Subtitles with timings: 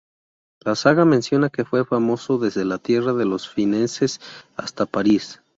[0.61, 4.19] La saga menciona que fue famoso desde la tierra de los fineses
[4.57, 5.43] hasta París.